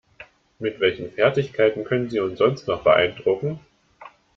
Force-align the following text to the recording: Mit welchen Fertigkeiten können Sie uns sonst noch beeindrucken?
Mit 0.57 0.79
welchen 0.79 1.11
Fertigkeiten 1.11 1.83
können 1.83 2.09
Sie 2.09 2.19
uns 2.19 2.39
sonst 2.39 2.67
noch 2.67 2.81
beeindrucken? 2.83 3.59